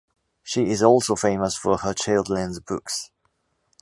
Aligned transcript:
She 0.41 0.71
is 0.71 0.81
also 0.81 1.15
famous 1.15 1.55
for 1.55 1.77
her 1.77 1.93
children’s 1.93 2.59
books. 2.59 3.11